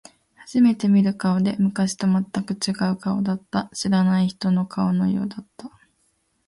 [0.37, 3.69] 初めて見る顔で、昔と全く違う顔だった。
[3.71, 5.69] 知らない人の顔のようだった。